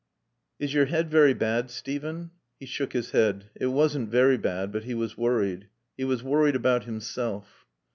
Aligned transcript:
"Is 0.57 0.73
your 0.73 0.85
head 0.87 1.11
very 1.11 1.35
bad, 1.35 1.69
Steven?" 1.69 2.31
He 2.59 2.65
shook 2.65 2.93
his 2.93 3.11
head. 3.11 3.51
It 3.53 3.67
wasn't 3.67 4.09
very 4.09 4.35
bad, 4.39 4.71
but 4.71 4.83
he 4.85 4.95
was 4.95 5.15
worried. 5.15 5.67
He 5.95 6.05
was 6.05 6.23
worried 6.23 6.55
about 6.55 6.85
himself. 6.85 7.67